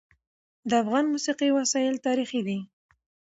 د 0.69 0.71
افغان 0.83 1.05
موسیقي 1.13 1.49
وسایل 1.57 1.95
تاریخي 2.07 2.41
دي. 2.47 2.59